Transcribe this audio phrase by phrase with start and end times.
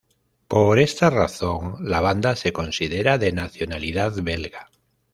[0.47, 4.71] Por esta razón, la banda se considera de nacionalidad belga.